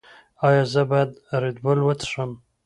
[0.47, 2.31] ایا زه باید ردبول وڅښم؟